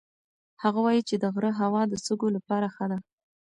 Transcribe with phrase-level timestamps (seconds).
[0.63, 2.97] هغه وایي چې د غره هوا د سږو لپاره ښه ده.